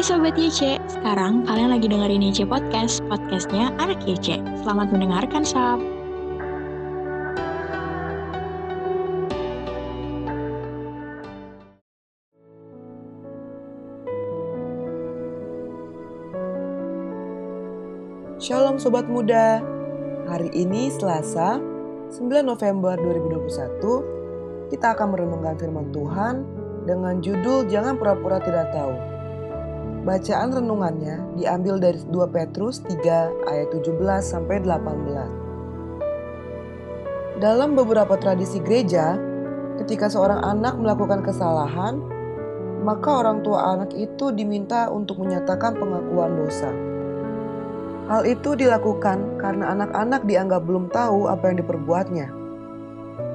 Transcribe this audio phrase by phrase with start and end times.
[0.00, 4.40] Hai Sobat YC, sekarang kalian lagi dengerin YC Podcast, podcastnya Anak YC.
[4.64, 5.76] Selamat mendengarkan, Sob.
[18.40, 19.60] Shalom Sobat Muda,
[20.24, 21.60] hari ini Selasa
[22.08, 26.48] 9 November 2021 kita akan merenungkan firman Tuhan
[26.88, 29.19] dengan judul Jangan Pura-Pura Tidak Tahu.
[30.00, 37.36] Bacaan renungannya diambil dari 2 Petrus 3 ayat 17 sampai 18.
[37.36, 39.20] Dalam beberapa tradisi gereja,
[39.76, 42.00] ketika seorang anak melakukan kesalahan,
[42.80, 46.72] maka orang tua anak itu diminta untuk menyatakan pengakuan dosa.
[48.08, 52.32] Hal itu dilakukan karena anak-anak dianggap belum tahu apa yang diperbuatnya.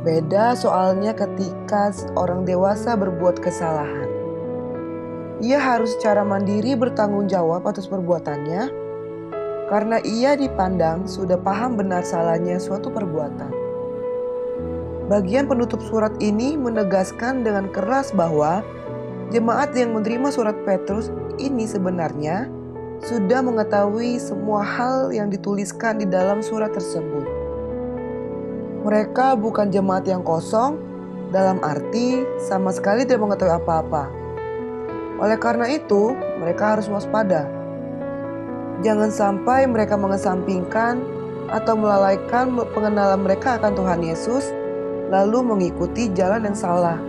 [0.00, 4.23] Beda soalnya ketika orang dewasa berbuat kesalahan
[5.44, 8.72] ia harus secara mandiri bertanggung jawab atas perbuatannya
[9.68, 13.52] karena ia dipandang sudah paham benar salahnya suatu perbuatan.
[15.12, 18.64] Bagian penutup surat ini menegaskan dengan keras bahwa
[19.36, 22.48] jemaat yang menerima surat Petrus ini sebenarnya
[23.04, 27.28] sudah mengetahui semua hal yang dituliskan di dalam surat tersebut.
[28.80, 30.80] Mereka bukan jemaat yang kosong,
[31.28, 34.23] dalam arti sama sekali tidak mengetahui apa-apa
[35.24, 37.48] oleh karena itu, mereka harus waspada.
[38.84, 41.00] Jangan sampai mereka mengesampingkan
[41.48, 44.52] atau melalaikan pengenalan mereka akan Tuhan Yesus,
[45.08, 47.00] lalu mengikuti jalan yang salah.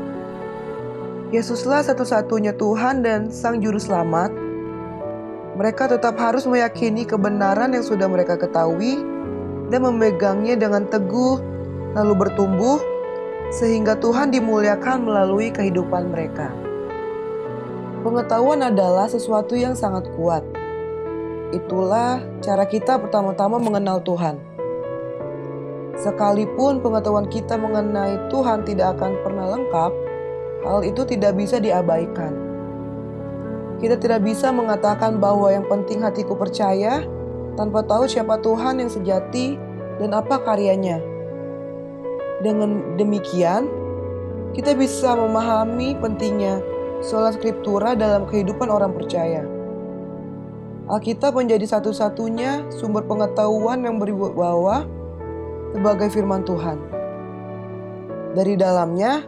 [1.35, 4.31] Yesuslah satu-satunya Tuhan dan Sang Juru Selamat.
[5.59, 8.95] Mereka tetap harus meyakini kebenaran yang sudah mereka ketahui
[9.67, 11.44] dan memegangnya dengan teguh,
[12.00, 12.79] lalu bertumbuh,
[13.52, 16.64] sehingga Tuhan dimuliakan melalui kehidupan mereka.
[18.06, 20.45] Pengetahuan adalah sesuatu yang sangat kuat.
[21.50, 24.38] Itulah cara kita pertama-tama mengenal Tuhan.
[25.97, 29.91] Sekalipun pengetahuan kita mengenai Tuhan tidak akan pernah lengkap,
[30.69, 32.29] hal itu tidak bisa diabaikan.
[33.81, 37.02] Kita tidak bisa mengatakan bahwa yang penting hatiku percaya
[37.58, 39.58] tanpa tahu siapa Tuhan yang sejati
[39.97, 41.02] dan apa karyanya.
[42.46, 43.66] Dengan demikian,
[44.53, 46.75] kita bisa memahami pentingnya
[47.05, 49.45] sola scriptura dalam kehidupan orang percaya.
[50.89, 54.89] Alkitab menjadi satu-satunya sumber pengetahuan yang berwibawa
[55.73, 56.77] sebagai firman Tuhan.
[58.33, 59.25] Dari dalamnya,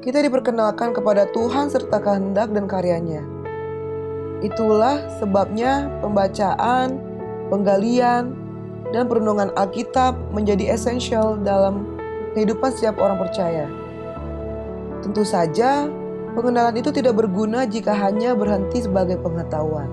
[0.00, 3.22] kita diperkenalkan kepada Tuhan serta kehendak dan karyanya.
[4.42, 6.98] Itulah sebabnya pembacaan,
[7.48, 8.34] penggalian,
[8.90, 11.86] dan perenungan Alkitab menjadi esensial dalam
[12.34, 13.70] kehidupan setiap orang percaya.
[15.00, 15.86] Tentu saja,
[16.32, 19.88] Pengenalan itu tidak berguna jika hanya berhenti sebagai pengetahuan.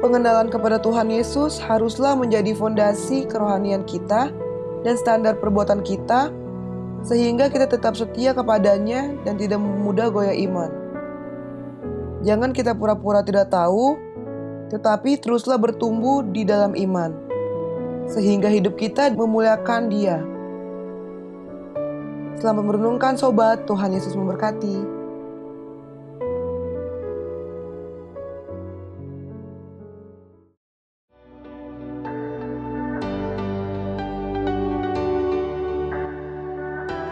[0.00, 4.32] Pengenalan kepada Tuhan Yesus haruslah menjadi fondasi kerohanian kita
[4.84, 6.32] dan standar perbuatan kita,
[7.04, 10.70] sehingga kita tetap setia kepadanya dan tidak mudah goyah iman.
[12.24, 14.00] Jangan kita pura-pura tidak tahu,
[14.72, 17.12] tetapi teruslah bertumbuh di dalam iman,
[18.08, 20.35] sehingga hidup kita memuliakan Dia.
[22.36, 24.76] Selamat merenungkan sobat, Tuhan Yesus memberkati.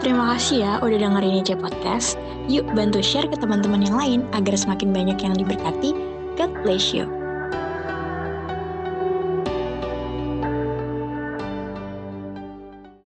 [0.05, 2.21] Terima kasih ya udah dengerin IC Podcast.
[2.45, 5.97] Yuk bantu share ke teman-teman yang lain agar semakin banyak yang diberkati.
[6.37, 7.24] God bless you.